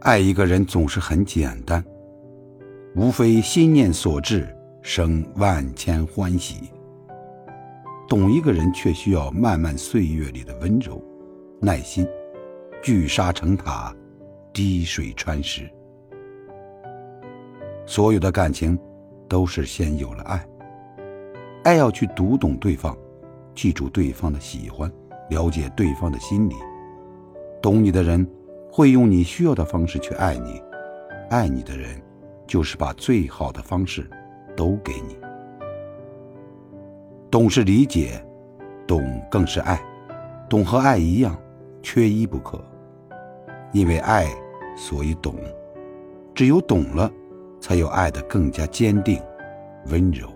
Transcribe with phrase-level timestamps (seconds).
[0.00, 1.84] 爱一个人总是很简单，
[2.96, 4.48] 无非心念所至，
[4.80, 6.70] 生万千欢喜。
[8.08, 11.02] 懂一个人却需要漫漫岁月里的温柔、
[11.60, 12.08] 耐心，
[12.82, 13.94] 聚沙成塔，
[14.54, 15.70] 滴水穿石。
[17.84, 18.78] 所有的感情，
[19.28, 20.42] 都是先有了爱。
[21.62, 22.96] 爱要去读懂对方，
[23.54, 24.90] 记住对方的喜欢，
[25.28, 26.54] 了解对方的心理。
[27.60, 28.26] 懂你的人，
[28.72, 30.62] 会用你需要的方式去爱你；
[31.28, 32.00] 爱你的人，
[32.46, 34.08] 就是把最好的方式
[34.56, 35.18] 都给你。
[37.30, 38.24] 懂是理解，
[38.86, 39.80] 懂更是爱。
[40.48, 41.36] 懂和爱一样，
[41.82, 42.60] 缺一不可。
[43.72, 44.26] 因为爱，
[44.76, 45.34] 所以懂。
[46.34, 47.10] 只有懂了，
[47.60, 49.20] 才有爱的更加坚定、
[49.86, 50.28] 温柔。